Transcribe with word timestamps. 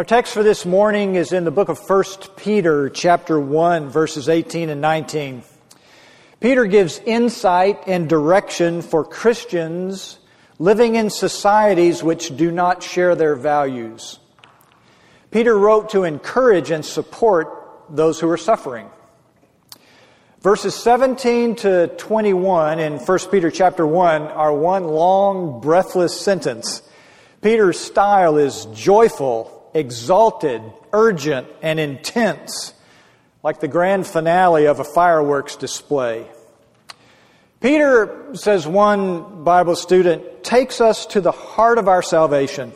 Our 0.00 0.04
text 0.04 0.32
for 0.32 0.42
this 0.42 0.64
morning 0.64 1.16
is 1.16 1.30
in 1.30 1.44
the 1.44 1.50
book 1.50 1.68
of 1.68 1.78
1 1.78 2.04
Peter, 2.34 2.88
chapter 2.88 3.38
1, 3.38 3.90
verses 3.90 4.30
18 4.30 4.70
and 4.70 4.80
19. 4.80 5.42
Peter 6.40 6.64
gives 6.64 7.00
insight 7.00 7.86
and 7.86 8.08
direction 8.08 8.80
for 8.80 9.04
Christians 9.04 10.18
living 10.58 10.94
in 10.94 11.10
societies 11.10 12.02
which 12.02 12.34
do 12.34 12.50
not 12.50 12.82
share 12.82 13.14
their 13.14 13.36
values. 13.36 14.18
Peter 15.30 15.54
wrote 15.58 15.90
to 15.90 16.04
encourage 16.04 16.70
and 16.70 16.82
support 16.82 17.50
those 17.90 18.18
who 18.18 18.30
are 18.30 18.38
suffering. 18.38 18.88
Verses 20.40 20.74
17 20.74 21.56
to 21.56 21.88
21 21.98 22.78
in 22.78 22.96
1 22.96 23.18
Peter 23.30 23.50
chapter 23.50 23.86
1 23.86 24.22
are 24.28 24.54
one 24.54 24.84
long, 24.84 25.60
breathless 25.60 26.18
sentence. 26.18 26.80
Peter's 27.42 27.78
style 27.78 28.38
is 28.38 28.64
joyful 28.72 29.59
exalted, 29.74 30.62
urgent, 30.92 31.46
and 31.62 31.78
intense, 31.78 32.74
like 33.42 33.60
the 33.60 33.68
grand 33.68 34.06
finale 34.06 34.66
of 34.66 34.80
a 34.80 34.84
fireworks 34.84 35.56
display. 35.56 36.26
Peter, 37.60 38.34
says 38.34 38.66
one 38.66 39.44
Bible 39.44 39.76
student, 39.76 40.42
takes 40.42 40.80
us 40.80 41.06
to 41.06 41.20
the 41.20 41.32
heart 41.32 41.76
of 41.76 41.88
our 41.88 42.02
salvation. 42.02 42.72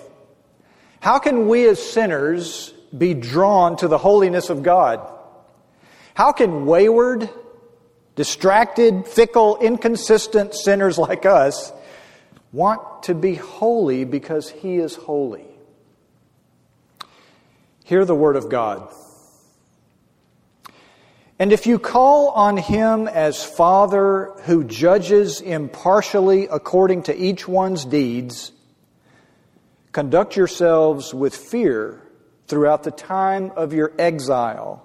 How 1.01 1.19
can 1.19 1.49
we 1.49 1.67
as 1.69 1.83
sinners 1.83 2.73
be 2.97 3.15
drawn 3.15 3.77
to 3.79 3.89
the 3.89 3.99
holiness 3.99 4.51
of 4.51 4.63
God? 4.63 5.11
How 6.15 6.33
can 6.33 6.67
wayward, 6.67 7.29
distracted, 8.15 9.09
fickle, 9.09 9.59
inconsistent 9.59 10.55
sinners 10.55 10.99
like 10.99 11.27
us 11.27 11.73
want 12.53 13.05
to 13.05 13.15
be 13.15 13.35
holy 13.35 14.05
because 14.05 14.49
He 14.49 14.77
is 14.77 14.95
holy? 14.95 15.54
Hear 17.85 18.07
the 18.07 18.15
word 18.15 18.37
of 18.37 18.49
God. 18.49 18.89
And 21.39 21.53
if 21.53 21.67
you 21.67 21.79
call 21.79 22.31
on 22.31 22.57
him 22.57 23.07
as 23.07 23.45
Father 23.45 24.33
who 24.45 24.65
judges 24.65 25.43
impartially 25.43 26.49
according 26.51 27.03
to 27.05 27.15
each 27.15 27.47
one's 27.47 27.85
deeds, 27.85 28.53
conduct 29.93 30.35
yourselves 30.35 31.13
with 31.13 31.37
fear 31.37 32.01
throughout 32.47 32.85
the 32.85 32.91
time 32.91 33.53
of 33.55 33.75
your 33.75 33.93
exile, 33.99 34.83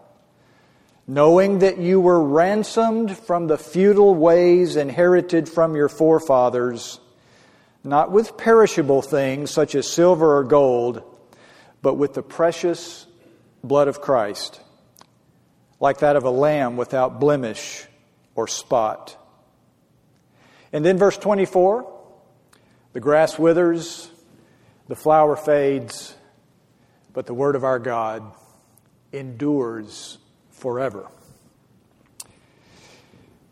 knowing 1.07 1.59
that 1.59 1.77
you 1.77 2.01
were 2.01 2.21
ransomed 2.21 3.17
from 3.17 3.47
the 3.47 3.57
futile 3.57 4.13
ways 4.13 4.75
inherited 4.75 5.47
from 5.47 5.73
your 5.73 5.87
forefathers, 5.87 6.99
not 7.81 8.11
with 8.11 8.35
perishable 8.35 9.01
things 9.01 9.51
such 9.51 9.73
as 9.73 9.89
silver 9.89 10.37
or 10.37 10.43
gold 10.43 11.01
but 11.81 11.95
with 11.95 12.13
the 12.13 12.23
precious 12.23 13.05
blood 13.63 13.87
of 13.87 14.01
Christ, 14.01 14.59
like 15.79 15.99
that 15.99 16.15
of 16.15 16.23
a 16.23 16.29
lamb 16.29 16.77
without 16.77 17.19
blemish 17.19 17.85
or 18.35 18.47
spot. 18.47 19.15
And 20.71 20.85
then 20.85 20.97
verse 20.97 21.17
24 21.17 21.95
the 22.91 22.99
grass 22.99 23.37
withers, 23.37 24.09
the 24.87 24.95
flower 24.95 25.35
fades, 25.35 26.15
but 27.13 27.27
the 27.27 27.33
word 27.33 27.55
of 27.55 27.63
our 27.63 27.77
God 27.77 28.23
endures 29.11 30.17
forever. 30.49 31.07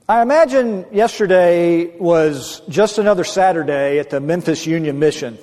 I 0.10 0.22
imagine 0.22 0.86
yesterday 0.92 1.98
was 1.98 2.62
just 2.70 2.98
another 2.98 3.24
Saturday 3.24 4.00
at 4.00 4.10
the 4.10 4.20
Memphis 4.20 4.66
Union 4.66 5.00
Mission. 5.00 5.38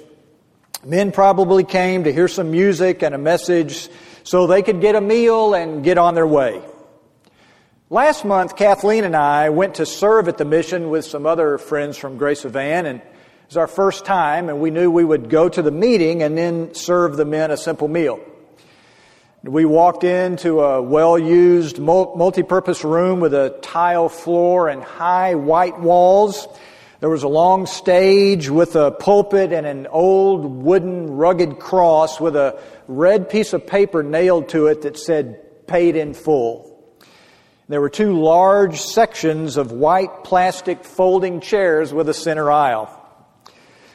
Men 0.87 1.13
probably 1.13 1.65
came 1.65 2.05
to 2.05 2.13
hear 2.13 2.29
some 2.29 2.51
music 2.51 3.03
and 3.03 3.15
a 3.15 3.19
message 3.19 3.89
so 4.23 4.47
they 4.47 4.63
could 4.63 4.83
get 4.83 4.95
a 4.95 5.01
meal 5.01 5.55
and 5.55 5.83
get 5.83 5.97
on 5.97 6.15
their 6.15 6.27
way. 6.27 6.63
Last 7.89 8.27
month, 8.27 8.55
Kathleen 8.55 9.05
and 9.05 9.17
I 9.17 9.49
went 9.49 9.77
to 9.77 9.87
serve 9.87 10.29
at 10.29 10.37
the 10.37 10.45
mission 10.45 10.91
with 10.91 11.07
some 11.07 11.25
other 11.25 11.57
friends 11.57 11.97
from 11.97 12.19
Grace 12.19 12.45
of 12.45 12.55
Anne, 12.55 12.85
and 12.85 13.01
it 13.01 13.07
was 13.49 13.57
our 13.57 13.67
first 13.67 14.05
time, 14.05 14.51
and 14.51 14.61
we 14.61 14.71
knew 14.71 14.91
we 14.91 15.05
would 15.05 15.31
go 15.31 15.49
to 15.49 15.63
the 15.63 15.71
meeting 15.71 16.23
and 16.23 16.37
then 16.37 16.75
serve 16.75 17.17
the 17.17 17.25
men 17.25 17.51
a 17.51 17.57
simple 17.57 17.89
meal. 17.89 18.21
We 19.43 19.65
walked 19.65 20.05
into 20.05 20.61
a 20.61 20.83
well 20.83 21.19
used, 21.19 21.79
multi 21.79 22.43
purpose 22.43 22.85
room 22.85 23.21
with 23.21 23.33
a 23.33 23.59
tile 23.63 24.11
floor 24.11 24.69
and 24.69 24.83
high 24.83 25.35
white 25.35 25.81
walls. 25.81 26.47
There 27.05 27.11
was 27.11 27.23
a 27.23 27.29
long 27.29 27.67
stage 27.67 28.49
with 28.49 28.77
a 28.77 28.91
pulpit 28.91 29.53
and 29.53 29.67
an 29.67 29.87
old 29.89 30.43
wooden 30.43 31.19
rugged 31.19 31.59
cross 31.59 32.19
with 32.19 32.35
a 32.35 32.59
red 32.89 33.29
piece 33.29 33.53
of 33.53 33.67
paper 33.67 34.03
nailed 34.03 34.49
to 34.49 34.69
it 34.69 34.81
that 34.81 34.99
said 34.99 35.67
paid 35.67 35.97
in 35.97 36.15
full. 36.15 36.83
There 37.69 37.83
were 37.83 37.91
two 37.91 38.19
large 38.19 38.81
sections 38.81 39.59
of 39.59 39.71
white 39.71 40.25
plastic 40.25 40.83
folding 40.83 41.43
chairs 41.43 41.93
with 41.93 42.09
a 42.09 42.15
center 42.15 42.51
aisle. 42.51 42.89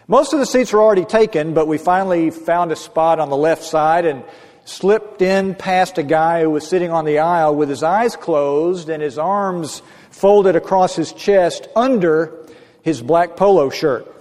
Most 0.08 0.34
of 0.34 0.40
the 0.40 0.46
seats 0.46 0.72
were 0.72 0.84
already 0.84 1.06
taken, 1.06 1.56
but 1.56 1.68
we 1.68 1.80
finally 1.80 2.30
found 2.30 2.72
a 2.72 2.76
spot 2.76 3.18
on 3.20 3.32
the 3.32 3.36
left 3.36 3.64
side 3.64 4.06
and 4.06 4.24
slipped 4.66 5.24
in 5.24 5.56
past 5.56 5.98
a 5.98 6.04
guy 6.04 6.44
who 6.44 6.52
was 6.52 6.68
sitting 6.68 6.92
on 6.92 7.06
the 7.06 7.18
aisle 7.18 7.56
with 7.56 7.70
his 7.70 7.82
eyes 7.82 8.16
closed 8.16 8.88
and 8.88 9.02
his 9.02 9.18
arms 9.18 9.82
folded 10.12 10.56
across 10.56 10.96
his 10.96 11.12
chest 11.12 11.68
under 11.76 12.39
his 12.82 13.02
black 13.02 13.36
polo 13.36 13.70
shirt. 13.70 14.16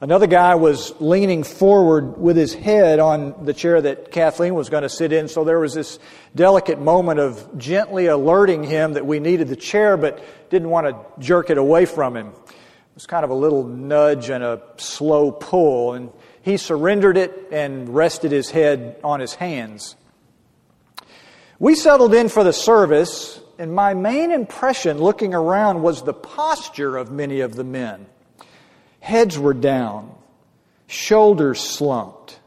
Another 0.00 0.28
guy 0.28 0.54
was 0.54 0.94
leaning 1.00 1.42
forward 1.42 2.18
with 2.18 2.36
his 2.36 2.54
head 2.54 3.00
on 3.00 3.44
the 3.44 3.52
chair 3.52 3.80
that 3.80 4.12
Kathleen 4.12 4.54
was 4.54 4.68
going 4.68 4.84
to 4.84 4.88
sit 4.88 5.12
in, 5.12 5.26
so 5.26 5.42
there 5.42 5.58
was 5.58 5.74
this 5.74 5.98
delicate 6.36 6.80
moment 6.80 7.18
of 7.18 7.58
gently 7.58 8.06
alerting 8.06 8.62
him 8.62 8.92
that 8.92 9.04
we 9.04 9.18
needed 9.18 9.48
the 9.48 9.56
chair, 9.56 9.96
but 9.96 10.22
didn't 10.50 10.70
want 10.70 10.86
to 10.86 11.20
jerk 11.20 11.50
it 11.50 11.58
away 11.58 11.84
from 11.84 12.16
him. 12.16 12.28
It 12.28 12.54
was 12.94 13.06
kind 13.06 13.24
of 13.24 13.30
a 13.30 13.34
little 13.34 13.64
nudge 13.64 14.30
and 14.30 14.44
a 14.44 14.62
slow 14.76 15.32
pull, 15.32 15.94
and 15.94 16.12
he 16.42 16.58
surrendered 16.58 17.16
it 17.16 17.48
and 17.50 17.92
rested 17.92 18.30
his 18.30 18.52
head 18.52 19.00
on 19.02 19.18
his 19.18 19.34
hands. 19.34 19.96
We 21.58 21.74
settled 21.74 22.14
in 22.14 22.28
for 22.28 22.44
the 22.44 22.52
service, 22.52 23.40
and 23.58 23.74
my 23.74 23.92
main 23.92 24.30
impression 24.30 24.98
looking 24.98 25.34
around 25.34 25.82
was 25.82 26.02
the 26.02 26.14
posture 26.14 26.96
of 26.96 27.10
many 27.10 27.40
of 27.40 27.56
the 27.56 27.64
men. 27.64 28.06
Heads 29.00 29.36
were 29.36 29.54
down, 29.54 30.14
shoulders 30.86 31.58
slumped. 31.58 32.38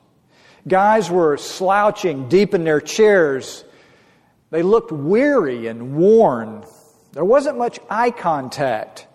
Guys 0.66 1.12
were 1.12 1.36
slouching 1.38 2.30
deep 2.30 2.54
in 2.54 2.64
their 2.64 2.80
chairs. 2.80 3.66
They 4.52 4.64
looked 4.64 4.92
weary 4.92 5.68
and 5.68 5.96
worn. 5.96 6.64
There 7.12 7.26
wasn't 7.26 7.58
much 7.58 7.80
eye 7.90 8.12
contact, 8.12 9.08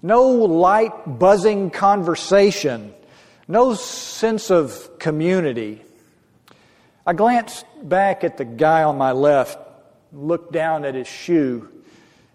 no 0.00 0.28
light, 0.28 1.18
buzzing 1.18 1.70
conversation, 1.70 2.94
no 3.46 3.74
sense 3.74 4.50
of 4.50 4.98
community. 4.98 5.82
I 7.06 7.12
glanced 7.12 7.66
back 7.82 8.24
at 8.24 8.38
the 8.38 8.46
guy 8.46 8.84
on 8.84 8.96
my 8.96 9.12
left 9.12 9.58
looked 10.14 10.52
down 10.52 10.84
at 10.84 10.94
his 10.94 11.08
shoe, 11.08 11.68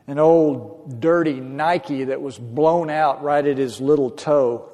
an 0.07 0.19
old 0.19 0.99
dirty 0.99 1.39
Nike 1.39 2.05
that 2.05 2.21
was 2.21 2.37
blown 2.37 2.89
out 2.89 3.23
right 3.23 3.45
at 3.45 3.57
his 3.57 3.79
little 3.79 4.09
toe. 4.09 4.69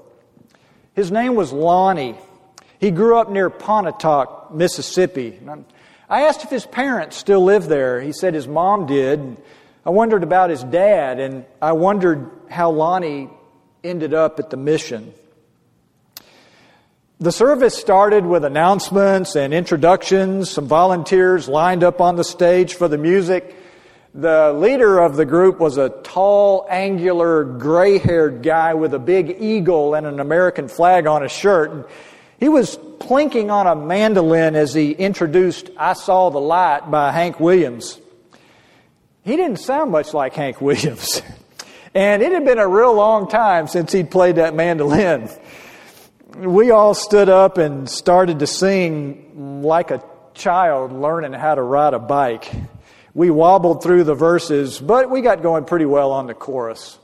His 0.93 1.11
name 1.11 1.35
was 1.35 1.53
Lonnie. 1.53 2.17
He 2.79 2.91
grew 2.91 3.17
up 3.17 3.29
near 3.29 3.49
Pontotoc, 3.49 4.53
Mississippi. 4.53 5.39
I 6.09 6.23
asked 6.23 6.43
if 6.43 6.49
his 6.49 6.65
parents 6.65 7.17
still 7.17 7.43
lived 7.43 7.67
there. 7.67 8.01
He 8.01 8.13
said 8.13 8.33
his 8.33 8.47
mom 8.47 8.85
did. 8.85 9.37
I 9.85 9.89
wondered 9.89 10.23
about 10.23 10.49
his 10.49 10.63
dad, 10.63 11.19
and 11.19 11.45
I 11.61 11.73
wondered 11.73 12.29
how 12.49 12.71
Lonnie 12.71 13.29
ended 13.83 14.13
up 14.13 14.39
at 14.39 14.49
the 14.49 14.57
mission. 14.57 15.13
The 17.17 17.31
service 17.31 17.77
started 17.77 18.25
with 18.25 18.43
announcements 18.43 19.37
and 19.37 19.53
introductions, 19.53 20.49
some 20.49 20.67
volunteers 20.67 21.47
lined 21.47 21.81
up 21.81 22.01
on 22.01 22.17
the 22.17 22.25
stage 22.25 22.73
for 22.73 22.89
the 22.89 22.97
music. 22.97 23.55
The 24.13 24.51
leader 24.51 24.99
of 24.99 25.15
the 25.15 25.23
group 25.23 25.57
was 25.57 25.77
a 25.77 25.87
tall, 26.03 26.67
angular, 26.69 27.45
gray 27.45 27.99
haired 27.99 28.43
guy 28.43 28.73
with 28.73 28.93
a 28.93 28.99
big 28.99 29.37
eagle 29.41 29.93
and 29.95 30.05
an 30.05 30.19
American 30.19 30.67
flag 30.67 31.07
on 31.07 31.21
his 31.21 31.31
shirt. 31.31 31.89
He 32.37 32.49
was 32.49 32.75
plinking 32.75 33.49
on 33.49 33.65
a 33.65 33.77
mandolin 33.77 34.57
as 34.57 34.73
he 34.73 34.91
introduced 34.91 35.69
I 35.77 35.93
Saw 35.93 36.29
the 36.31 36.41
Light 36.41 36.91
by 36.91 37.13
Hank 37.13 37.39
Williams. 37.39 37.97
He 39.23 39.37
didn't 39.37 39.61
sound 39.61 39.89
much 39.89 40.13
like 40.13 40.33
Hank 40.33 40.59
Williams. 40.61 41.21
And 41.93 42.21
it 42.21 42.33
had 42.33 42.43
been 42.43 42.59
a 42.59 42.67
real 42.67 42.93
long 42.93 43.29
time 43.29 43.69
since 43.69 43.93
he'd 43.93 44.11
played 44.11 44.35
that 44.35 44.53
mandolin 44.53 45.29
we 46.37 46.71
all 46.71 46.93
stood 46.93 47.29
up 47.29 47.57
and 47.57 47.89
started 47.89 48.39
to 48.39 48.47
sing 48.47 49.61
like 49.63 49.91
a 49.91 50.03
child 50.33 50.91
learning 50.91 51.33
how 51.33 51.55
to 51.55 51.61
ride 51.61 51.93
a 51.93 51.99
bike. 51.99 52.51
We 53.13 53.29
wobbled 53.29 53.81
through 53.81 54.03
the 54.03 54.15
verses, 54.15 54.79
but 54.79 55.09
we 55.09 55.21
got 55.21 55.41
going 55.41 55.63
pretty 55.63 55.85
well 55.85 56.11
on 56.11 56.27
the 56.27 56.33
chorus. 56.33 56.99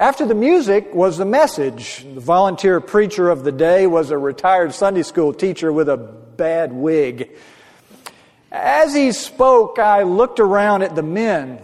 After 0.00 0.26
the 0.26 0.34
music 0.34 0.92
was 0.92 1.16
the 1.16 1.24
message. 1.24 2.02
The 2.02 2.20
volunteer 2.20 2.80
preacher 2.80 3.30
of 3.30 3.44
the 3.44 3.52
day 3.52 3.86
was 3.86 4.10
a 4.10 4.18
retired 4.18 4.74
Sunday 4.74 5.04
school 5.04 5.32
teacher 5.32 5.72
with 5.72 5.88
a 5.88 5.96
bad 5.96 6.72
wig. 6.72 7.30
As 8.50 8.92
he 8.92 9.12
spoke, 9.12 9.78
I 9.78 10.02
looked 10.02 10.40
around 10.40 10.82
at 10.82 10.96
the 10.96 11.04
men. 11.04 11.60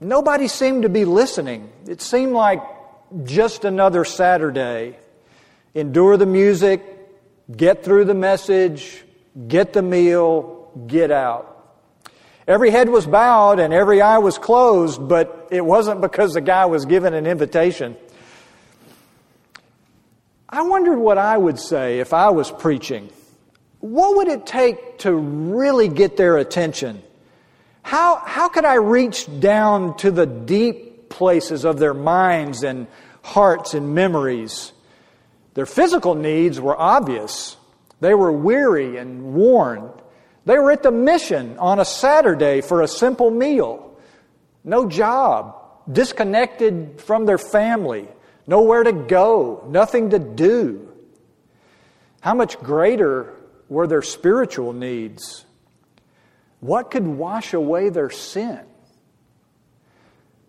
Nobody 0.00 0.48
seemed 0.48 0.82
to 0.82 0.88
be 0.88 1.04
listening. 1.04 1.70
It 1.86 2.02
seemed 2.02 2.32
like 2.32 2.60
just 3.22 3.64
another 3.64 4.04
Saturday. 4.04 4.96
Endure 5.76 6.16
the 6.16 6.24
music, 6.24 6.82
get 7.54 7.84
through 7.84 8.06
the 8.06 8.14
message, 8.14 9.04
get 9.46 9.74
the 9.74 9.82
meal, 9.82 10.70
get 10.86 11.10
out. 11.10 11.52
Every 12.48 12.70
head 12.70 12.88
was 12.88 13.04
bowed 13.06 13.60
and 13.60 13.74
every 13.74 14.00
eye 14.00 14.16
was 14.16 14.38
closed, 14.38 15.06
but 15.06 15.48
it 15.50 15.62
wasn't 15.62 16.00
because 16.00 16.32
the 16.32 16.40
guy 16.40 16.64
was 16.64 16.86
given 16.86 17.12
an 17.12 17.26
invitation. 17.26 17.94
I 20.48 20.62
wondered 20.62 20.98
what 20.98 21.18
I 21.18 21.36
would 21.36 21.58
say 21.58 22.00
if 22.00 22.14
I 22.14 22.30
was 22.30 22.50
preaching. 22.50 23.10
What 23.80 24.16
would 24.16 24.28
it 24.28 24.46
take 24.46 25.00
to 25.00 25.12
really 25.12 25.88
get 25.88 26.16
their 26.16 26.38
attention? 26.38 27.02
How, 27.82 28.16
how 28.24 28.48
could 28.48 28.64
I 28.64 28.76
reach 28.76 29.28
down 29.40 29.98
to 29.98 30.10
the 30.10 30.24
deep 30.24 31.10
places 31.10 31.66
of 31.66 31.78
their 31.78 31.92
minds 31.92 32.64
and 32.64 32.86
hearts 33.22 33.74
and 33.74 33.94
memories? 33.94 34.72
Their 35.56 35.64
physical 35.64 36.14
needs 36.14 36.60
were 36.60 36.78
obvious. 36.78 37.56
They 38.00 38.12
were 38.12 38.30
weary 38.30 38.98
and 38.98 39.32
worn. 39.32 39.90
They 40.44 40.58
were 40.58 40.70
at 40.70 40.82
the 40.82 40.90
mission 40.90 41.56
on 41.58 41.80
a 41.80 41.84
Saturday 41.84 42.60
for 42.60 42.82
a 42.82 42.88
simple 42.88 43.30
meal. 43.30 43.98
No 44.64 44.86
job, 44.86 45.56
disconnected 45.90 47.00
from 47.00 47.24
their 47.24 47.38
family, 47.38 48.06
nowhere 48.46 48.82
to 48.82 48.92
go, 48.92 49.64
nothing 49.66 50.10
to 50.10 50.18
do. 50.18 50.92
How 52.20 52.34
much 52.34 52.58
greater 52.58 53.32
were 53.70 53.86
their 53.86 54.02
spiritual 54.02 54.74
needs? 54.74 55.46
What 56.60 56.90
could 56.90 57.06
wash 57.06 57.54
away 57.54 57.88
their 57.88 58.10
sin? 58.10 58.60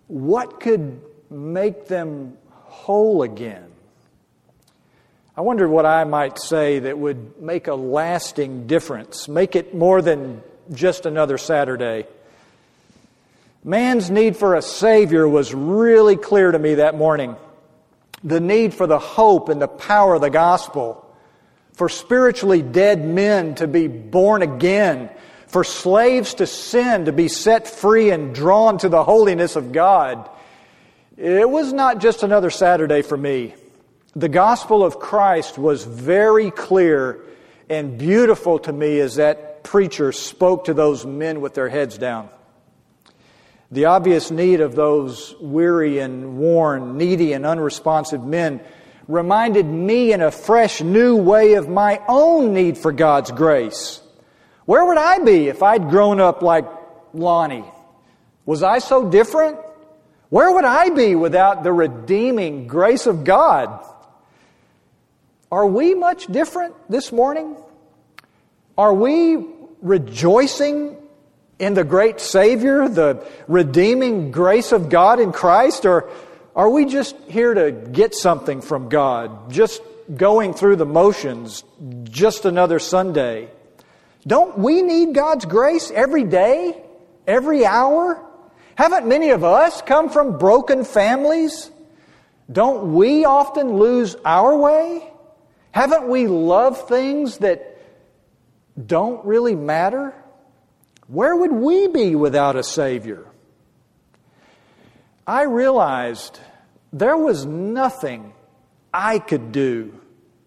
What 0.08 0.60
could 0.60 1.00
make 1.30 1.88
them 1.88 2.38
whole 2.52 3.24
again? 3.24 3.67
I 5.38 5.42
wonder 5.42 5.68
what 5.68 5.86
I 5.86 6.04
might 6.04 6.40
say 6.40 6.80
that 6.80 6.98
would 6.98 7.40
make 7.40 7.68
a 7.68 7.76
lasting 7.76 8.66
difference, 8.66 9.28
make 9.28 9.56
it 9.56 9.76
more 9.76 10.02
than 10.02 10.42
just 10.74 11.06
another 11.06 11.38
Saturday. 11.38 12.08
Man's 13.64 14.10
need 14.10 14.36
for 14.36 14.56
a 14.56 14.64
Savior 14.64 15.28
was 15.30 15.54
really 15.54 16.16
clear 16.16 16.52
to 16.52 16.58
me 16.58 16.76
that 16.76 16.98
morning. 16.98 17.36
The 18.24 18.40
need 18.40 18.74
for 18.74 18.88
the 18.88 18.98
hope 18.98 19.50
and 19.50 19.62
the 19.62 19.68
power 19.68 20.16
of 20.16 20.22
the 20.22 20.32
gospel, 20.32 21.08
for 21.74 21.88
spiritually 21.88 22.64
dead 22.64 23.06
men 23.06 23.54
to 23.56 23.68
be 23.68 23.88
born 23.88 24.42
again, 24.42 25.08
for 25.46 25.64
slaves 25.64 26.34
to 26.36 26.48
sin 26.48 27.06
to 27.06 27.12
be 27.12 27.28
set 27.28 27.68
free 27.68 28.10
and 28.10 28.34
drawn 28.34 28.80
to 28.80 28.90
the 28.90 29.04
holiness 29.04 29.56
of 29.56 29.72
God. 29.72 30.32
It 31.16 31.48
was 31.48 31.74
not 31.74 32.00
just 32.00 32.24
another 32.24 32.50
Saturday 32.50 33.04
for 33.04 33.18
me 33.18 33.54
the 34.16 34.30
gospel 34.30 34.84
of 34.84 35.00
Christ 35.00 35.58
was 35.58 35.84
very 35.84 36.52
clear 36.52 37.24
and 37.70 37.98
beautiful 37.98 38.60
to 38.60 38.74
me 38.74 39.00
as 39.00 39.16
that 39.16 39.64
preacher 39.64 40.12
spoke 40.12 40.66
to 40.66 40.74
those 40.74 41.06
men 41.06 41.42
with 41.42 41.54
their 41.54 41.70
heads 41.70 41.98
down. 41.98 42.30
The 43.70 43.86
obvious 43.86 44.32
need 44.32 44.62
of 44.62 44.76
those 44.76 45.36
weary 45.42 46.00
and 46.00 46.38
worn, 46.38 46.98
needy 46.98 47.34
and 47.34 47.46
unresponsive 47.46 48.24
men 48.24 48.62
reminded 49.08 49.66
me 49.66 50.14
in 50.14 50.22
a 50.22 50.32
fresh 50.32 50.82
new 50.82 51.18
way 51.18 51.54
of 51.54 51.68
my 51.68 52.02
own 52.08 52.54
need 52.54 52.78
for 52.78 52.92
God's 52.92 53.32
grace. 53.32 54.02
Where 54.66 54.86
would 54.86 54.98
I 54.98 55.20
be 55.20 55.48
if 55.48 55.64
I'd 55.64 55.90
grown 55.90 56.20
up 56.20 56.42
like 56.42 56.66
Lonnie? 57.14 57.66
Was 58.46 58.64
I 58.64 58.80
so 58.80 59.10
different? 59.10 59.58
Where 60.30 60.52
would 60.54 60.66
I 60.66 60.90
be 60.90 61.16
without 61.16 61.64
the 61.64 61.72
redeeming 61.72 62.68
grace 62.68 63.06
of 63.06 63.24
God? 63.24 63.86
Are 65.52 65.66
we 65.66 65.94
much 65.94 66.28
different 66.28 66.76
this 66.90 67.12
morning? 67.12 67.56
Are 68.78 68.94
we 68.94 69.46
rejoicing 69.82 70.98
in 71.58 71.74
the 71.74 71.86
great 71.86 72.20
Savior, 72.20 72.90
the 72.90 73.26
redeeming 73.48 74.32
grace 74.32 74.72
of 74.74 74.90
God 74.90 75.20
in 75.20 75.32
Christ? 75.32 75.86
Or 75.86 76.10
are 76.56 76.70
we 76.70 76.86
just 76.86 77.16
here 77.28 77.54
to 77.54 77.72
get 77.72 78.14
something 78.14 78.62
from 78.62 78.90
God, 78.90 79.52
just 79.52 79.82
going 80.14 80.54
through 80.54 80.76
the 80.76 80.86
motions, 80.86 81.64
just 82.04 82.46
another 82.46 82.80
Sunday? 82.80 83.50
Don't 84.26 84.58
we 84.58 84.82
need 84.82 85.16
God's 85.16 85.46
grace 85.46 85.92
every 85.92 86.26
day, 86.26 86.76
every 87.26 87.66
hour? 87.66 88.22
Haven't 88.76 89.08
many 89.08 89.30
of 89.30 89.46
us 89.46 89.82
come 89.82 90.10
from 90.10 90.38
broken 90.38 90.84
families? 90.84 91.72
Don't 92.52 92.94
we 92.94 93.24
often 93.24 93.78
lose 93.78 94.18
our 94.26 94.58
way? 94.58 95.10
Haven't 95.78 96.08
we 96.08 96.26
loved 96.26 96.88
things 96.88 97.38
that 97.38 97.78
don't 98.84 99.24
really 99.24 99.54
matter? 99.54 100.12
Where 101.06 101.36
would 101.36 101.52
we 101.52 101.88
be 101.88 102.16
without 102.16 102.56
a 102.56 102.64
Savior? 102.64 103.28
I 105.28 105.44
realized 105.44 106.40
there 106.92 107.16
was 107.16 107.46
nothing 107.46 108.34
I 108.92 109.20
could 109.20 109.52
do 109.52 109.94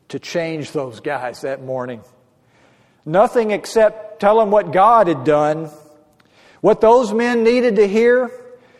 to 0.09 0.19
change 0.19 0.73
those 0.73 0.99
guys 0.99 1.43
that 1.43 1.63
morning. 1.63 2.01
Nothing 3.07 3.53
except 3.53 4.19
tell 4.19 4.41
them 4.41 4.51
what 4.51 4.73
God 4.73 5.07
had 5.07 5.23
done, 5.23 5.71
what 6.61 6.81
those 6.81 7.15
men 7.15 7.45
needed 7.45 7.77
to 7.77 7.87
hear. 7.87 8.33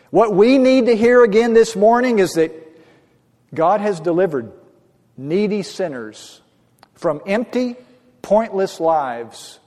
What 0.09 0.35
we 0.35 0.57
need 0.57 0.87
to 0.87 0.97
hear 0.97 1.23
again 1.23 1.53
this 1.53 1.77
morning 1.77 2.19
is 2.19 2.33
that 2.33 2.51
God 3.55 3.79
has 3.79 4.01
delivered 4.01 4.51
needy 5.27 5.63
sinners 5.63 6.41
from 6.95 7.21
empty, 7.25 7.75
pointless 8.21 8.79
lives. 8.79 9.59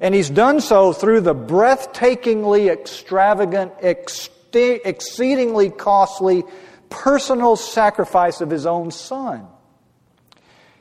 And 0.00 0.14
he's 0.14 0.28
done 0.28 0.60
so 0.60 0.92
through 0.92 1.22
the 1.22 1.34
breathtakingly 1.34 2.70
extravagant, 2.70 3.72
exceedingly 3.82 5.70
costly 5.70 6.44
personal 6.90 7.56
sacrifice 7.56 8.40
of 8.40 8.50
his 8.50 8.66
own 8.66 8.90
son. 8.90 9.46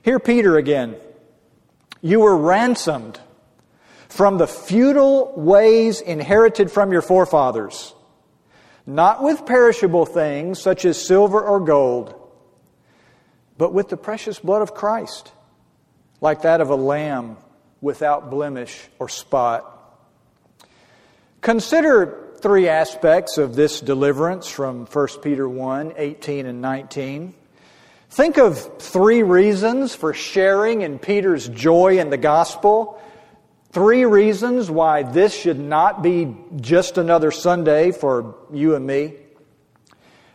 Here, 0.04 0.20
Peter 0.20 0.58
again. 0.58 0.96
You 2.02 2.20
were 2.20 2.38
ransomed 2.38 3.20
from 4.10 4.38
the 4.38 4.48
futile 4.48 5.34
ways 5.36 6.02
inherited 6.02 6.72
from 6.72 6.92
your 6.92 7.02
forefathers, 7.02 7.96
not 8.86 9.24
with 9.24 9.46
perishable 9.46 10.06
things 10.06 10.62
such 10.62 10.86
as 10.86 11.04
silver 11.04 11.42
or 11.42 11.60
gold 11.60 12.14
but 13.58 13.74
with 13.74 13.90
the 13.90 13.98
precious 13.98 14.40
blood 14.40 14.62
of 14.62 14.74
Christ, 14.74 15.32
like 16.22 16.42
that 16.42 16.62
of 16.62 16.70
a 16.70 16.76
lamb 16.76 17.38
without 17.82 18.30
blemish 18.30 18.88
or 19.00 19.10
spot. 19.10 19.72
Consider 21.42 22.34
three 22.42 22.68
aspects 22.68 23.38
of 23.38 23.56
this 23.56 23.80
deliverance 23.80 24.50
from 24.50 24.86
1 24.86 25.08
Peter 25.22 25.48
1 25.48 25.94
18 25.98 26.46
and 26.46 26.62
19. 26.62 27.34
Think 28.10 28.38
of 28.38 28.82
three 28.82 29.24
reasons 29.24 29.94
for 29.94 30.14
sharing 30.14 30.82
in 30.82 31.00
Peter's 31.00 31.48
joy 31.50 32.00
in 32.00 32.10
the 32.10 32.18
gospel. 32.18 33.02
Three 33.72 34.06
reasons 34.06 34.72
why 34.72 35.04
this 35.04 35.38
should 35.38 35.60
not 35.60 36.02
be 36.02 36.36
just 36.62 36.98
another 36.98 37.32
Sunday 37.32 37.92
for 37.92 38.36
you 38.54 38.76
and 38.76 38.88
me. 38.88 39.16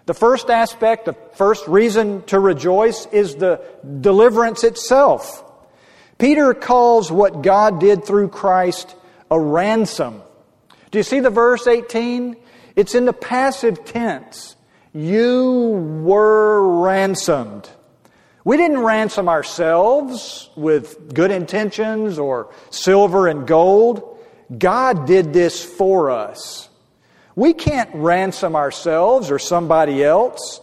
The 0.07 0.14
first 0.14 0.50
aspect, 0.50 1.04
the 1.04 1.12
first 1.35 1.69
reason 1.69 2.23
to 2.25 2.40
rejoice 2.40 3.07
is 3.07 3.37
the 3.37 3.61
deliverance 4.00 4.64
itself. 4.64 5.45
Peter 6.19 6.54
calls 6.54 7.11
what 7.11 7.42
God 7.42 7.80
did 7.80 8.04
through 8.04 8.28
Christ 8.28 8.95
a 9.30 9.38
ransom. 9.38 10.23
Do 10.90 10.99
you 10.99 11.02
see 11.02 11.21
the 11.21 11.30
verse 11.30 11.66
18? 11.66 12.37
It's 12.76 12.95
in 12.95 13.04
the 13.04 13.12
passive 13.12 13.85
tense. 13.85 14.57
You 14.92 16.00
were 16.02 16.83
ransomed. 16.83 17.69
We 18.42 18.57
didn't 18.57 18.80
ransom 18.80 19.28
ourselves 19.28 20.49
with 20.57 21.12
good 21.12 21.30
intentions 21.30 22.19
or 22.19 22.52
silver 22.71 23.28
and 23.28 23.47
gold. 23.47 24.19
God 24.57 25.07
did 25.07 25.33
this 25.33 25.62
for 25.62 26.11
us. 26.11 26.69
We 27.37 27.52
can't 27.52 27.90
ransom 27.94 28.56
ourselves 28.56 29.30
or 29.30 29.38
somebody 29.38 30.02
else. 30.02 30.60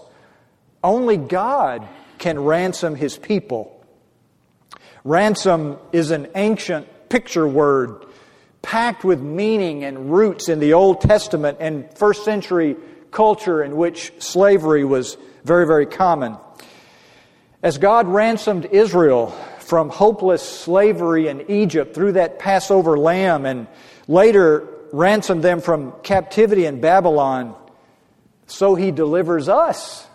Only 0.84 1.18
God 1.18 1.88
can 2.18 2.40
ransom 2.40 2.96
his 2.96 3.18
people. 3.18 3.74
Ransom 5.04 5.78
is 5.92 6.12
an 6.12 6.28
ancient 6.36 7.10
picture 7.10 7.48
word 7.48 8.06
packed 8.62 9.06
with 9.06 9.22
meaning 9.22 9.86
and 9.86 10.12
roots 10.12 10.50
in 10.50 10.60
the 10.60 10.74
Old 10.74 11.00
Testament 11.00 11.58
and 11.62 11.90
first 11.98 12.26
century 12.26 12.76
culture 13.12 13.64
in 13.64 13.78
which 13.78 14.12
slavery 14.20 14.84
was 14.84 15.18
very, 15.46 15.66
very 15.66 15.86
common. 15.86 16.36
As 17.64 17.78
God 17.78 18.08
ransomed 18.08 18.66
Israel 18.66 19.28
from 19.60 19.90
hopeless 19.90 20.42
slavery 20.42 21.28
in 21.28 21.50
Egypt 21.50 21.96
through 21.96 22.14
that 22.14 22.40
Passover 22.40 22.98
lamb 22.98 23.46
and 23.46 23.68
later 24.08 24.68
ransomed 24.92 25.44
them 25.44 25.62
from 25.62 25.94
captivity 26.04 26.66
in 26.66 26.82
Babylon, 26.82 27.56
so 28.46 28.76
he 28.76 28.92
delivers 28.92 29.50
us 29.50 30.08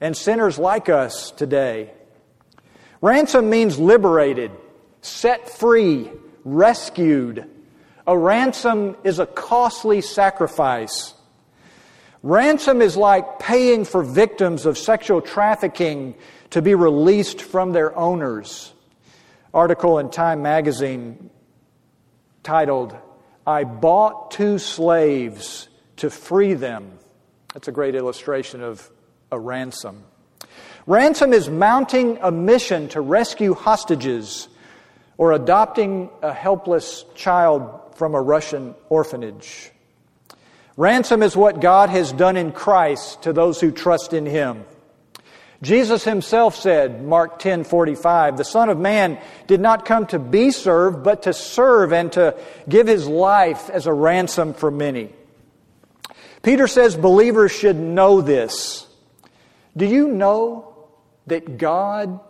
and 0.00 0.16
sinners 0.16 0.58
like 0.58 0.88
us 0.88 1.30
today. 1.30 1.92
Ransom 3.00 3.50
means 3.50 3.78
liberated, 3.78 4.50
set 5.02 5.48
free, 5.48 6.10
rescued. 6.44 7.48
A 8.06 8.16
ransom 8.16 8.96
is 9.04 9.18
a 9.18 9.26
costly 9.26 10.00
sacrifice. 10.00 11.14
Ransom 12.22 12.82
is 12.82 12.96
like 12.96 13.38
paying 13.38 13.84
for 13.84 14.02
victims 14.02 14.66
of 14.66 14.76
sexual 14.76 15.20
trafficking 15.20 16.14
to 16.50 16.62
be 16.62 16.74
released 16.74 17.40
from 17.40 17.72
their 17.72 17.96
owners. 17.96 18.72
Article 19.54 19.98
in 19.98 20.10
Time 20.10 20.42
magazine 20.42 21.30
titled, 22.42 22.96
I 23.48 23.64
bought 23.64 24.30
two 24.30 24.58
slaves 24.58 25.70
to 25.96 26.10
free 26.10 26.52
them. 26.52 26.98
That's 27.54 27.66
a 27.66 27.72
great 27.72 27.94
illustration 27.94 28.62
of 28.62 28.90
a 29.32 29.40
ransom. 29.40 30.04
Ransom 30.86 31.32
is 31.32 31.48
mounting 31.48 32.18
a 32.20 32.30
mission 32.30 32.88
to 32.90 33.00
rescue 33.00 33.54
hostages 33.54 34.48
or 35.16 35.32
adopting 35.32 36.10
a 36.20 36.30
helpless 36.30 37.06
child 37.14 37.94
from 37.94 38.14
a 38.14 38.20
Russian 38.20 38.74
orphanage. 38.90 39.72
Ransom 40.76 41.22
is 41.22 41.34
what 41.34 41.62
God 41.62 41.88
has 41.88 42.12
done 42.12 42.36
in 42.36 42.52
Christ 42.52 43.22
to 43.22 43.32
those 43.32 43.62
who 43.62 43.70
trust 43.70 44.12
in 44.12 44.26
Him. 44.26 44.66
Jesus 45.60 46.04
himself 46.04 46.54
said, 46.54 47.04
Mark 47.04 47.40
10 47.40 47.64
45, 47.64 48.36
the 48.36 48.44
Son 48.44 48.68
of 48.68 48.78
Man 48.78 49.18
did 49.48 49.60
not 49.60 49.84
come 49.84 50.06
to 50.06 50.18
be 50.18 50.52
served, 50.52 51.02
but 51.02 51.24
to 51.24 51.32
serve 51.32 51.92
and 51.92 52.12
to 52.12 52.36
give 52.68 52.86
his 52.86 53.08
life 53.08 53.68
as 53.70 53.86
a 53.86 53.92
ransom 53.92 54.54
for 54.54 54.70
many. 54.70 55.12
Peter 56.42 56.68
says 56.68 56.96
believers 56.96 57.50
should 57.50 57.76
know 57.76 58.20
this. 58.20 58.86
Do 59.76 59.84
you 59.84 60.08
know 60.08 60.88
that 61.26 61.58
God 61.58 62.20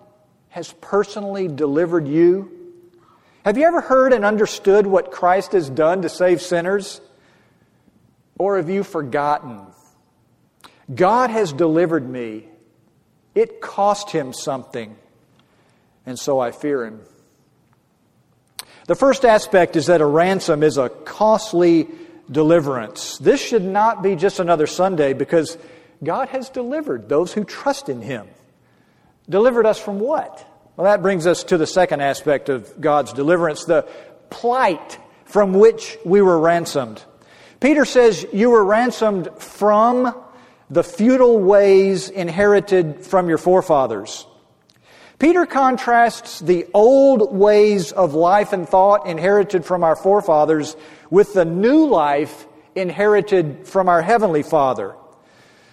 has 0.48 0.72
personally 0.80 1.48
delivered 1.48 2.08
you? 2.08 2.50
Have 3.44 3.58
you 3.58 3.64
ever 3.66 3.82
heard 3.82 4.12
and 4.14 4.24
understood 4.24 4.86
what 4.86 5.10
Christ 5.10 5.52
has 5.52 5.68
done 5.68 6.02
to 6.02 6.08
save 6.08 6.40
sinners? 6.40 7.00
Or 8.38 8.56
have 8.56 8.70
you 8.70 8.84
forgotten? 8.84 9.66
God 10.94 11.30
has 11.30 11.52
delivered 11.52 12.08
me. 12.08 12.48
It 13.38 13.60
cost 13.60 14.10
him 14.10 14.32
something, 14.32 14.96
and 16.04 16.18
so 16.18 16.40
I 16.40 16.50
fear 16.50 16.84
him. 16.84 17.00
The 18.88 18.96
first 18.96 19.24
aspect 19.24 19.76
is 19.76 19.86
that 19.86 20.00
a 20.00 20.06
ransom 20.06 20.64
is 20.64 20.76
a 20.76 20.88
costly 20.88 21.86
deliverance. 22.28 23.16
This 23.18 23.40
should 23.40 23.62
not 23.62 24.02
be 24.02 24.16
just 24.16 24.40
another 24.40 24.66
Sunday 24.66 25.12
because 25.12 25.56
God 26.02 26.30
has 26.30 26.50
delivered 26.50 27.08
those 27.08 27.32
who 27.32 27.44
trust 27.44 27.88
in 27.88 28.02
him. 28.02 28.26
Delivered 29.30 29.66
us 29.66 29.78
from 29.78 30.00
what? 30.00 30.44
Well, 30.76 30.86
that 30.86 31.00
brings 31.00 31.24
us 31.24 31.44
to 31.44 31.56
the 31.58 31.66
second 31.66 32.00
aspect 32.00 32.48
of 32.48 32.80
God's 32.80 33.12
deliverance 33.12 33.66
the 33.66 33.88
plight 34.30 34.98
from 35.26 35.52
which 35.52 35.96
we 36.04 36.22
were 36.22 36.40
ransomed. 36.40 37.04
Peter 37.60 37.84
says, 37.84 38.26
You 38.32 38.50
were 38.50 38.64
ransomed 38.64 39.28
from 39.38 40.12
the 40.70 40.84
futile 40.84 41.38
ways 41.38 42.10
inherited 42.10 43.04
from 43.04 43.28
your 43.28 43.38
forefathers. 43.38 44.26
Peter 45.18 45.46
contrasts 45.46 46.40
the 46.40 46.66
old 46.74 47.36
ways 47.36 47.90
of 47.90 48.14
life 48.14 48.52
and 48.52 48.68
thought 48.68 49.06
inherited 49.06 49.64
from 49.64 49.82
our 49.82 49.96
forefathers 49.96 50.76
with 51.10 51.34
the 51.34 51.44
new 51.44 51.86
life 51.86 52.46
inherited 52.76 53.66
from 53.66 53.88
our 53.88 54.02
Heavenly 54.02 54.44
Father. 54.44 54.94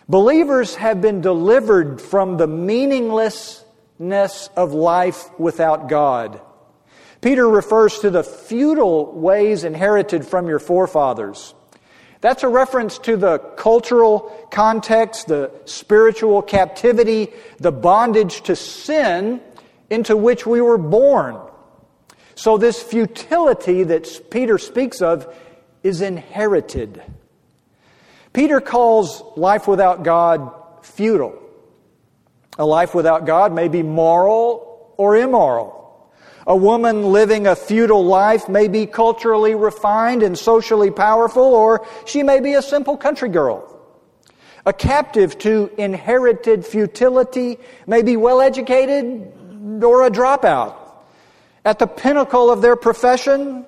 Believers 0.09 0.75
have 0.75 1.01
been 1.01 1.21
delivered 1.21 2.01
from 2.01 2.37
the 2.37 2.47
meaninglessness 2.47 4.49
of 4.55 4.73
life 4.73 5.29
without 5.39 5.89
God. 5.89 6.41
Peter 7.21 7.47
refers 7.47 7.99
to 7.99 8.09
the 8.09 8.23
futile 8.23 9.11
ways 9.11 9.63
inherited 9.63 10.25
from 10.25 10.47
your 10.47 10.59
forefathers. 10.59 11.53
That's 12.21 12.43
a 12.43 12.47
reference 12.47 12.97
to 12.99 13.17
the 13.17 13.39
cultural 13.39 14.47
context, 14.51 15.27
the 15.27 15.51
spiritual 15.65 16.41
captivity, 16.41 17.29
the 17.59 17.71
bondage 17.71 18.41
to 18.43 18.55
sin 18.55 19.41
into 19.89 20.17
which 20.17 20.45
we 20.45 20.61
were 20.61 20.77
born. 20.77 21.39
So, 22.35 22.57
this 22.57 22.81
futility 22.81 23.83
that 23.83 24.29
Peter 24.29 24.57
speaks 24.57 25.01
of 25.01 25.33
is 25.83 26.01
inherited. 26.01 27.01
Peter 28.33 28.59
calls 28.59 29.23
life 29.37 29.67
without 29.67 30.03
God 30.03 30.51
futile. 30.81 31.41
A 32.57 32.65
life 32.65 32.93
without 32.95 33.25
God 33.25 33.53
may 33.53 33.67
be 33.67 33.83
moral 33.83 34.93
or 34.97 35.15
immoral. 35.15 35.74
A 36.47 36.55
woman 36.55 37.11
living 37.11 37.47
a 37.47 37.55
futile 37.55 38.05
life 38.05 38.47
may 38.47 38.67
be 38.67 38.85
culturally 38.85 39.55
refined 39.55 40.21
and 40.21 40.37
socially 40.37 40.91
powerful, 40.91 41.43
or 41.43 41.87
she 42.05 42.21
may 42.21 42.39
be 42.39 42.53
a 42.53 42.61
simple 42.61 42.97
country 42.97 43.29
girl. 43.29 43.71
A 44.65 44.73
captive 44.73 45.37
to 45.39 45.71
inherited 45.77 46.65
futility 46.65 47.57
may 47.87 48.01
be 48.03 48.15
well 48.15 48.41
educated 48.41 49.31
or 49.83 50.05
a 50.05 50.11
dropout. 50.11 50.75
At 51.63 51.79
the 51.79 51.87
pinnacle 51.87 52.51
of 52.51 52.61
their 52.61 52.75
profession 52.75 53.65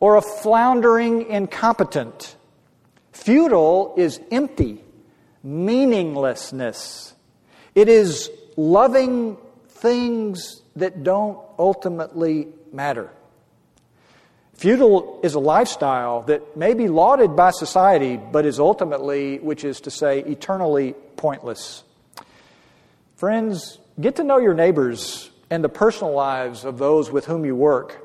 or 0.00 0.16
a 0.16 0.22
floundering 0.22 1.28
incompetent. 1.28 2.36
Futile 3.12 3.94
is 3.96 4.20
empty, 4.30 4.84
meaninglessness. 5.42 7.14
It 7.74 7.88
is 7.88 8.30
loving 8.56 9.36
things 9.80 10.62
that 10.76 11.02
don't 11.02 11.38
ultimately 11.58 12.48
matter. 12.72 13.10
Futile 14.54 15.20
is 15.22 15.34
a 15.34 15.38
lifestyle 15.38 16.22
that 16.22 16.56
may 16.56 16.74
be 16.74 16.88
lauded 16.88 17.36
by 17.36 17.52
society, 17.52 18.16
but 18.16 18.44
is 18.44 18.58
ultimately, 18.58 19.38
which 19.38 19.64
is 19.64 19.80
to 19.82 19.90
say, 19.90 20.18
eternally 20.20 20.94
pointless. 21.16 21.84
Friends, 23.14 23.78
get 24.00 24.16
to 24.16 24.24
know 24.24 24.38
your 24.38 24.54
neighbors 24.54 25.30
and 25.48 25.62
the 25.62 25.68
personal 25.68 26.12
lives 26.12 26.64
of 26.64 26.78
those 26.78 27.10
with 27.10 27.24
whom 27.24 27.44
you 27.44 27.54
work. 27.54 28.04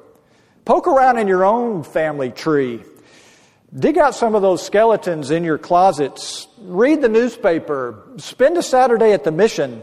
Poke 0.63 0.87
around 0.87 1.17
in 1.17 1.27
your 1.27 1.43
own 1.43 1.83
family 1.83 2.29
tree. 2.29 2.83
Dig 3.75 3.97
out 3.97 4.13
some 4.13 4.35
of 4.35 4.43
those 4.43 4.63
skeletons 4.63 5.31
in 5.31 5.43
your 5.43 5.57
closets. 5.57 6.47
Read 6.59 7.01
the 7.01 7.09
newspaper. 7.09 8.07
Spend 8.17 8.57
a 8.57 8.63
Saturday 8.63 9.11
at 9.11 9.23
the 9.23 9.31
mission. 9.31 9.81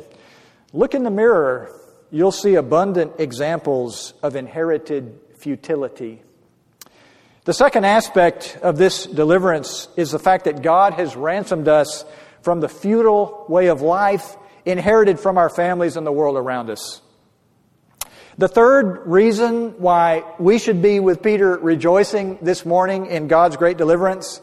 Look 0.73 0.95
in 0.95 1.03
the 1.03 1.11
mirror 1.11 1.80
you'll 2.11 2.33
see 2.33 2.55
abundant 2.55 3.13
examples 3.19 4.15
of 4.23 4.37
inherited 4.37 5.19
futility. 5.37 6.23
The 7.45 7.55
second 7.55 7.85
aspect 7.85 8.59
of 8.63 8.77
this 8.77 9.07
deliverance 9.07 9.89
is 9.97 10.11
the 10.11 10.19
fact 10.19 10.45
that 10.45 10.63
God 10.63 10.95
has 10.95 11.17
ransomed 11.17 11.69
us 11.69 12.05
from 12.43 12.61
the 12.61 12.69
futile 12.69 13.47
way 13.49 13.69
of 13.69 13.81
life 13.81 14.37
inherited 14.65 15.19
from 15.19 15.39
our 15.39 15.49
families 15.49 15.97
and 15.97 16.07
the 16.07 16.13
world 16.13 16.37
around 16.37 16.71
us. 16.71 17.01
The 18.39 18.49
third 18.49 19.03
reason 19.07 19.81
why 19.81 20.25
we 20.39 20.59
should 20.59 20.81
be 20.81 21.01
with 21.01 21.23
Peter 21.23 21.59
rejoicing 21.59 22.39
this 22.41 22.65
morning 22.65 23.07
in 23.07 23.29
God's 23.29 23.57
great 23.57 23.77
deliverance, 23.77 24.41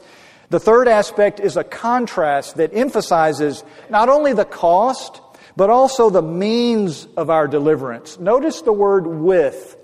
the 0.49 0.59
third 0.59 0.87
aspect 0.87 1.39
is 1.39 1.57
a 1.57 1.63
contrast 1.63 2.57
that 2.57 2.73
emphasizes 2.73 3.63
not 3.89 4.07
only 4.09 4.33
the 4.33 4.45
cost, 4.45 5.21
but 5.57 5.71
also 5.71 6.11
the 6.11 6.21
means 6.21 7.07
of 7.17 7.31
our 7.31 7.47
deliverance. 7.47 8.19
Notice 8.19 8.61
the 8.61 8.71
word 8.71 9.07
with. 9.07 9.75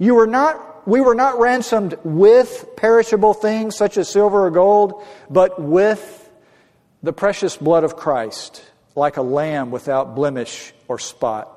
You 0.00 0.16
were 0.16 0.26
not, 0.26 0.86
we 0.86 1.00
were 1.00 1.14
not 1.14 1.38
ransomed 1.38 1.96
with 2.02 2.66
perishable 2.76 3.32
things 3.32 3.76
such 3.76 3.96
as 3.96 4.08
silver 4.08 4.46
or 4.46 4.50
gold, 4.50 5.04
but 5.30 5.62
with 5.62 6.28
the 7.04 7.12
precious 7.12 7.56
blood 7.56 7.84
of 7.84 7.94
Christ, 7.94 8.64
like 8.96 9.16
a 9.16 9.22
lamb 9.22 9.70
without 9.70 10.16
blemish 10.16 10.74
or 10.88 10.98
spot. 10.98 11.48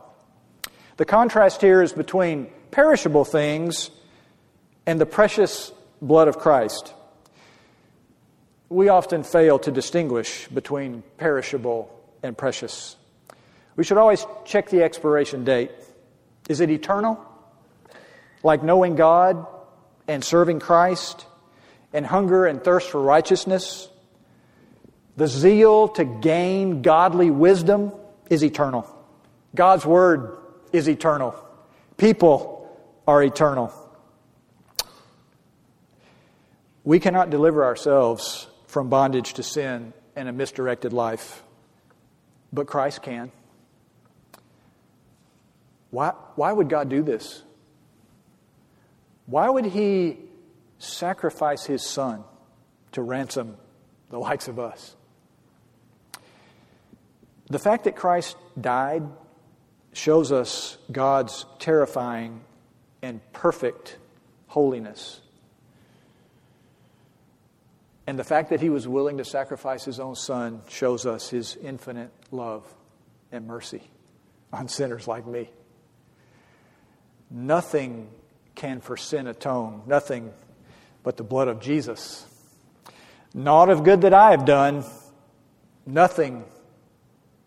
The 0.98 1.06
contrast 1.06 1.60
here 1.60 1.82
is 1.82 1.92
between 1.92 2.48
perishable 2.70 3.26
things 3.26 3.90
and 4.86 5.02
the 5.02 5.08
precious 5.08 5.72
blood 6.04 6.28
of 6.28 6.38
Christ. 6.38 6.94
We 8.70 8.90
often 8.90 9.24
fail 9.24 9.58
to 9.60 9.72
distinguish 9.72 10.48
between 10.50 11.02
perishable 11.18 11.92
and 12.22 12.38
precious. 12.38 12.96
We 13.76 13.84
should 13.84 13.98
always 13.98 14.26
check 14.46 14.70
the 14.70 14.84
expiration 14.84 15.44
date. 15.44 15.72
Is 16.48 16.62
it 16.62 16.70
eternal? 16.70 17.20
Like 18.44 18.64
knowing 18.64 18.96
God 18.96 19.46
and 20.08 20.24
serving 20.24 20.60
Christ 20.60 21.26
and 21.92 22.06
hunger 22.06 22.46
and 22.46 22.64
thirst 22.64 22.90
for 22.90 23.02
righteousness? 23.02 23.90
The 25.18 25.28
zeal 25.28 25.90
to 25.90 26.06
gain 26.06 26.82
godly 26.82 27.32
wisdom 27.32 27.92
is 28.30 28.44
eternal. 28.44 28.88
God's 29.54 29.86
Word 29.86 30.38
is 30.74 30.90
eternal. 30.90 31.36
People 31.98 32.78
are 33.08 33.24
eternal. 33.24 33.74
We 36.84 37.00
cannot 37.00 37.30
deliver 37.30 37.64
ourselves 37.64 38.48
from 38.68 38.90
bondage 38.90 39.34
to 39.34 39.44
sin 39.44 39.94
and 40.16 40.30
a 40.30 40.34
misdirected 40.34 40.94
life, 40.94 41.42
but 42.54 42.68
Christ 42.68 43.02
can. 43.02 43.32
Why, 45.96 46.10
why 46.36 46.52
would 46.52 46.68
God 46.68 46.90
do 46.90 47.04
this? 47.04 47.42
Why 49.28 49.50
would 49.50 49.64
He 49.64 50.18
sacrifice 50.78 51.66
His 51.66 51.84
Son 51.84 52.26
to 52.92 53.02
ransom 53.02 53.56
the 54.10 54.20
likes 54.20 54.50
of 54.50 54.60
us? 54.60 54.94
The 57.48 57.60
fact 57.60 57.86
that 57.86 57.96
Christ 57.96 58.36
died 58.60 59.04
shows 59.94 60.34
us 60.34 60.78
God's 60.92 61.46
terrifying 61.60 62.42
and 63.02 63.22
perfect 63.32 63.96
holiness. 64.48 65.22
And 68.06 68.20
the 68.20 68.26
fact 68.26 68.50
that 68.50 68.60
he 68.60 68.70
was 68.70 68.86
willing 68.86 69.20
to 69.20 69.24
sacrifice 69.24 69.86
his 69.86 70.02
own 70.02 70.16
son 70.16 70.62
shows 70.68 71.06
us 71.06 71.30
his 71.30 71.56
infinite 71.56 72.12
love 72.32 72.66
and 73.32 73.48
mercy 73.48 73.90
on 74.52 74.68
sinners 74.68 75.08
like 75.08 75.26
me. 75.26 75.50
Nothing 77.30 78.10
can 78.56 78.82
for 78.82 78.98
sin 78.98 79.28
atone, 79.28 79.82
nothing 79.86 80.32
but 81.04 81.18
the 81.18 81.24
blood 81.24 81.48
of 81.48 81.60
Jesus. 81.60 82.26
Naught 83.34 83.70
of 83.70 83.84
good 83.84 84.02
that 84.02 84.14
I 84.14 84.32
have 84.32 84.46
done, 84.46 84.86
nothing 85.86 86.46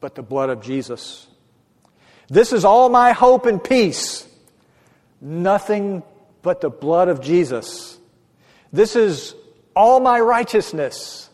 but 0.00 0.14
the 0.14 0.22
blood 0.22 0.50
of 0.50 0.60
Jesus. 0.62 1.26
This 2.28 2.52
is 2.52 2.64
all 2.64 2.88
my 2.88 3.12
hope 3.12 3.46
and 3.46 3.62
peace. 3.62 4.28
Nothing 5.20 6.02
but 6.42 6.60
the 6.60 6.70
blood 6.70 7.08
of 7.08 7.20
Jesus. 7.20 7.98
This 8.72 8.96
is 8.96 9.34
all 9.74 9.98
my 10.00 10.20
righteousness. 10.20 11.30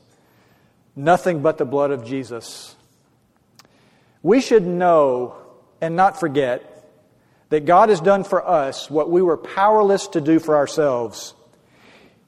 Nothing 0.97 1.43
but 1.43 1.59
the 1.59 1.65
blood 1.65 1.91
of 1.91 2.05
Jesus. 2.05 2.77
We 4.23 4.41
should 4.41 4.65
know 4.65 5.37
and 5.81 5.97
not 5.97 6.19
forget 6.19 6.74
that 7.55 7.65
God 7.65 7.89
has 7.89 8.01
done 8.01 8.25
for 8.25 8.47
us 8.47 8.91
what 8.91 9.11
we 9.11 9.23
were 9.23 9.37
powerless 9.37 10.09
to 10.09 10.21
do 10.21 10.39
for 10.39 10.57
ourselves. 10.57 11.35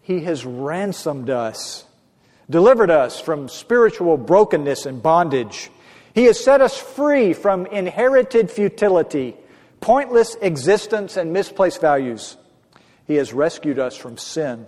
He 0.02 0.20
has 0.20 0.44
ransomed 0.44 1.30
us, 1.30 1.84
delivered 2.48 2.90
us 2.90 3.20
from 3.20 3.48
spiritual 3.48 4.16
brokenness 4.16 4.86
and 4.86 5.02
bondage 5.02 5.70
he 6.16 6.24
has 6.24 6.42
set 6.42 6.62
us 6.62 6.78
free 6.78 7.34
from 7.34 7.66
inherited 7.66 8.50
futility, 8.50 9.36
pointless 9.82 10.34
existence, 10.40 11.18
and 11.18 11.30
misplaced 11.30 11.82
values. 11.82 12.38
He 13.06 13.16
has 13.16 13.34
rescued 13.34 13.78
us 13.78 13.94
from 13.98 14.16
sin. 14.16 14.66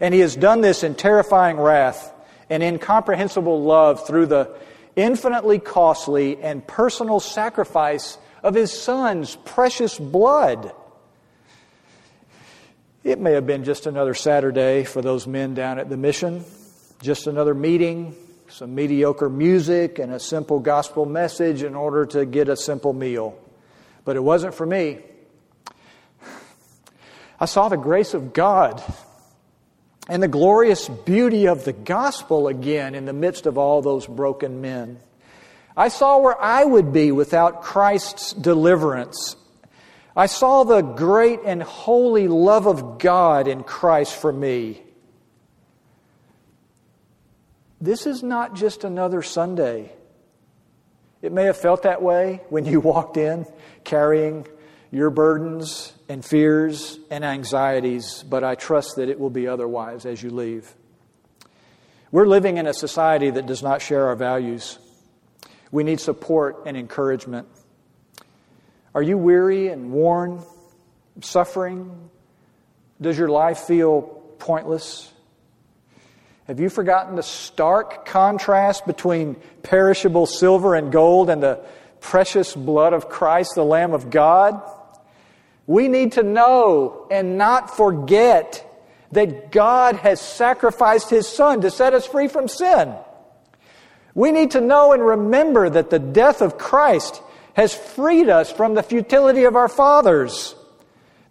And 0.00 0.12
He 0.12 0.18
has 0.18 0.34
done 0.34 0.60
this 0.60 0.82
in 0.82 0.96
terrifying 0.96 1.58
wrath 1.58 2.12
and 2.50 2.64
incomprehensible 2.64 3.62
love 3.62 4.04
through 4.04 4.26
the 4.26 4.50
infinitely 4.96 5.60
costly 5.60 6.42
and 6.42 6.66
personal 6.66 7.20
sacrifice 7.20 8.18
of 8.42 8.54
His 8.54 8.72
Son's 8.72 9.36
precious 9.36 9.98
blood. 9.98 10.72
It 13.04 13.18
may 13.18 13.32
have 13.32 13.46
been 13.46 13.64
just 13.64 13.86
another 13.86 14.14
Saturday 14.14 14.84
for 14.84 15.02
those 15.02 15.26
men 15.26 15.54
down 15.54 15.78
at 15.78 15.88
the 15.88 15.96
mission, 15.96 16.44
just 17.00 17.26
another 17.26 17.54
meeting, 17.54 18.14
some 18.48 18.74
mediocre 18.74 19.28
music 19.28 19.98
and 19.98 20.12
a 20.12 20.20
simple 20.20 20.58
gospel 20.58 21.06
message 21.06 21.62
in 21.62 21.74
order 21.74 22.06
to 22.06 22.26
get 22.26 22.48
a 22.48 22.56
simple 22.56 22.92
meal. 22.92 23.38
But 24.04 24.16
it 24.16 24.20
wasn't 24.20 24.54
for 24.54 24.66
me. 24.66 24.98
I 27.40 27.44
saw 27.44 27.68
the 27.68 27.76
grace 27.76 28.14
of 28.14 28.32
God 28.32 28.82
and 30.08 30.22
the 30.22 30.28
glorious 30.28 30.88
beauty 30.88 31.46
of 31.46 31.64
the 31.64 31.72
gospel 31.72 32.48
again 32.48 32.94
in 32.94 33.04
the 33.04 33.12
midst 33.12 33.46
of 33.46 33.58
all 33.58 33.82
those 33.82 34.06
broken 34.06 34.60
men. 34.60 34.98
I 35.78 35.86
saw 35.86 36.18
where 36.18 36.38
I 36.42 36.64
would 36.64 36.92
be 36.92 37.12
without 37.12 37.62
Christ's 37.62 38.32
deliverance. 38.32 39.36
I 40.16 40.26
saw 40.26 40.64
the 40.64 40.82
great 40.82 41.38
and 41.44 41.62
holy 41.62 42.26
love 42.26 42.66
of 42.66 42.98
God 42.98 43.46
in 43.46 43.62
Christ 43.62 44.16
for 44.16 44.32
me. 44.32 44.82
This 47.80 48.08
is 48.08 48.24
not 48.24 48.56
just 48.56 48.82
another 48.82 49.22
Sunday. 49.22 49.92
It 51.22 51.30
may 51.30 51.44
have 51.44 51.56
felt 51.56 51.84
that 51.84 52.02
way 52.02 52.40
when 52.48 52.64
you 52.64 52.80
walked 52.94 53.16
in 53.16 53.46
carrying 53.84 54.48
your 54.90 55.10
burdens 55.10 55.92
and 56.08 56.24
fears 56.24 56.98
and 57.08 57.24
anxieties, 57.24 58.24
but 58.28 58.42
I 58.42 58.56
trust 58.56 58.96
that 58.96 59.08
it 59.08 59.20
will 59.20 59.30
be 59.30 59.46
otherwise 59.46 60.06
as 60.06 60.24
you 60.24 60.30
leave. 60.30 60.74
We're 62.10 62.26
living 62.26 62.56
in 62.56 62.66
a 62.66 62.74
society 62.74 63.30
that 63.30 63.46
does 63.46 63.62
not 63.62 63.80
share 63.80 64.06
our 64.06 64.16
values. 64.16 64.80
We 65.70 65.84
need 65.84 66.00
support 66.00 66.62
and 66.66 66.76
encouragement. 66.76 67.46
Are 68.94 69.02
you 69.02 69.18
weary 69.18 69.68
and 69.68 69.92
worn, 69.92 70.42
suffering? 71.20 72.10
Does 73.00 73.18
your 73.18 73.28
life 73.28 73.60
feel 73.60 74.02
pointless? 74.38 75.12
Have 76.46 76.60
you 76.60 76.70
forgotten 76.70 77.16
the 77.16 77.22
stark 77.22 78.06
contrast 78.06 78.86
between 78.86 79.36
perishable 79.62 80.24
silver 80.24 80.74
and 80.74 80.90
gold 80.90 81.28
and 81.28 81.42
the 81.42 81.60
precious 82.00 82.54
blood 82.54 82.94
of 82.94 83.10
Christ, 83.10 83.54
the 83.54 83.64
Lamb 83.64 83.92
of 83.92 84.08
God? 84.08 84.62
We 85.66 85.88
need 85.88 86.12
to 86.12 86.22
know 86.22 87.06
and 87.10 87.36
not 87.36 87.76
forget 87.76 88.64
that 89.12 89.52
God 89.52 89.96
has 89.96 90.20
sacrificed 90.20 91.10
His 91.10 91.28
Son 91.28 91.60
to 91.60 91.70
set 91.70 91.92
us 91.92 92.06
free 92.06 92.28
from 92.28 92.48
sin. 92.48 92.94
We 94.18 94.32
need 94.32 94.50
to 94.50 94.60
know 94.60 94.92
and 94.92 95.00
remember 95.00 95.70
that 95.70 95.90
the 95.90 96.00
death 96.00 96.42
of 96.42 96.58
Christ 96.58 97.22
has 97.54 97.72
freed 97.72 98.28
us 98.28 98.50
from 98.50 98.74
the 98.74 98.82
futility 98.82 99.44
of 99.44 99.54
our 99.54 99.68
fathers, 99.68 100.56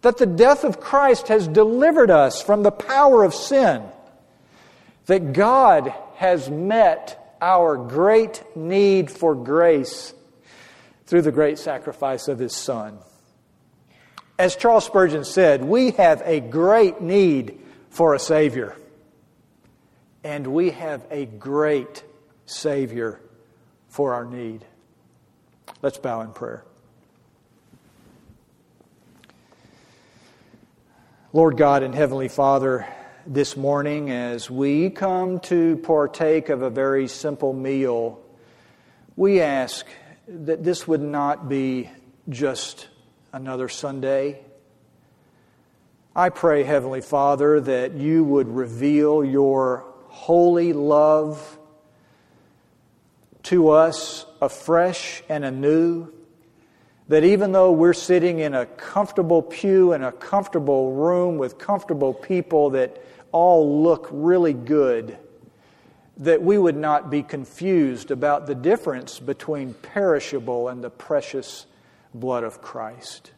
that 0.00 0.16
the 0.16 0.24
death 0.24 0.64
of 0.64 0.80
Christ 0.80 1.28
has 1.28 1.46
delivered 1.46 2.10
us 2.10 2.40
from 2.40 2.62
the 2.62 2.70
power 2.70 3.24
of 3.24 3.34
sin 3.34 3.82
that 5.04 5.34
God 5.34 5.92
has 6.14 6.48
met 6.48 7.36
our 7.42 7.76
great 7.76 8.42
need 8.56 9.10
for 9.10 9.34
grace 9.34 10.14
through 11.04 11.22
the 11.22 11.30
great 11.30 11.58
sacrifice 11.58 12.26
of 12.26 12.38
His 12.38 12.56
Son. 12.56 12.96
As 14.38 14.56
Charles 14.56 14.86
Spurgeon 14.86 15.24
said, 15.24 15.62
we 15.62 15.90
have 15.90 16.22
a 16.24 16.40
great 16.40 17.02
need 17.02 17.60
for 17.90 18.14
a 18.14 18.18
Savior, 18.18 18.78
and 20.24 20.46
we 20.46 20.70
have 20.70 21.04
a 21.10 21.26
great 21.26 22.02
Savior 22.48 23.20
for 23.88 24.14
our 24.14 24.24
need. 24.24 24.64
Let's 25.82 25.98
bow 25.98 26.22
in 26.22 26.32
prayer. 26.32 26.64
Lord 31.32 31.58
God 31.58 31.82
and 31.82 31.94
Heavenly 31.94 32.28
Father, 32.28 32.86
this 33.26 33.54
morning 33.54 34.10
as 34.10 34.50
we 34.50 34.88
come 34.88 35.40
to 35.40 35.76
partake 35.76 36.48
of 36.48 36.62
a 36.62 36.70
very 36.70 37.06
simple 37.06 37.52
meal, 37.52 38.18
we 39.14 39.42
ask 39.42 39.86
that 40.26 40.64
this 40.64 40.88
would 40.88 41.02
not 41.02 41.48
be 41.48 41.90
just 42.30 42.88
another 43.32 43.68
Sunday. 43.68 44.40
I 46.16 46.30
pray, 46.30 46.64
Heavenly 46.64 47.02
Father, 47.02 47.60
that 47.60 47.92
you 47.92 48.24
would 48.24 48.48
reveal 48.48 49.22
your 49.22 49.84
holy 50.06 50.72
love 50.72 51.57
to 53.48 53.70
us 53.70 54.26
afresh 54.42 55.22
and 55.28 55.42
anew. 55.42 56.12
That 57.08 57.24
even 57.24 57.52
though 57.52 57.72
we're 57.72 57.94
sitting 57.94 58.40
in 58.40 58.52
a 58.52 58.66
comfortable 58.66 59.40
pew 59.40 59.94
in 59.94 60.04
a 60.04 60.12
comfortable 60.12 60.92
room 60.92 61.38
with 61.38 61.56
comfortable 61.56 62.12
people, 62.12 62.70
that 62.70 63.02
all 63.32 63.82
look 63.82 64.06
really 64.12 64.52
good, 64.52 65.16
that 66.18 66.42
we 66.42 66.58
would 66.58 66.76
not 66.76 67.08
be 67.08 67.22
confused 67.22 68.10
about 68.10 68.46
the 68.46 68.54
difference 68.54 69.18
between 69.18 69.72
perishable 69.72 70.68
and 70.68 70.84
the 70.84 70.90
precious 70.90 71.64
blood 72.12 72.44
of 72.44 72.60
Christ. 72.60 73.30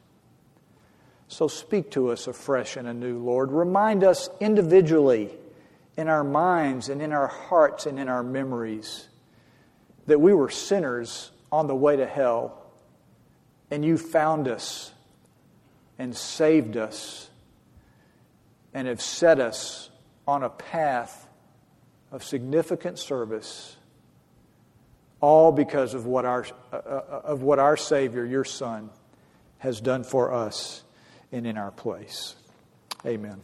So 1.29 1.46
speak 1.46 1.92
to 1.92 2.11
us 2.11 2.27
afresh 2.27 2.77
and 2.77 2.88
anew, 2.88 3.18
Lord. 3.18 3.53
Remind 3.53 4.03
us 4.03 4.29
individually 4.40 5.31
in 5.96 6.09
our 6.09 6.25
minds 6.25 6.88
and 6.88 7.01
in 7.01 7.12
our 7.12 7.29
hearts 7.29 7.87
and 7.87 8.01
in 8.01 8.09
our 8.09 8.25
memories 8.25 9.07
that 10.06 10.20
we 10.20 10.32
were 10.32 10.50
sinners 10.50 11.30
on 11.52 11.66
the 11.66 11.74
way 11.74 11.96
to 11.96 12.06
hell, 12.06 12.62
and 13.70 13.84
you 13.84 13.96
found 13.96 14.48
us 14.48 14.92
and 15.98 16.16
saved 16.16 16.76
us 16.76 17.28
and 18.72 18.88
have 18.88 19.02
set 19.02 19.40
us 19.40 19.90
on 20.26 20.42
a 20.42 20.48
path 20.50 21.28
of 22.12 22.24
significant 22.24 22.98
service 22.98 23.76
all 25.20 25.52
because 25.52 25.94
of 25.94 26.06
what 26.06 26.24
our, 26.24 26.46
uh, 26.72 26.76
uh, 26.76 27.20
of 27.24 27.42
what 27.42 27.58
our 27.58 27.76
Savior, 27.76 28.24
your 28.24 28.44
Son, 28.44 28.90
has 29.58 29.80
done 29.80 30.02
for 30.02 30.32
us 30.32 30.82
and 31.30 31.46
in 31.46 31.58
our 31.58 31.70
place. 31.70 32.34
Amen. 33.04 33.42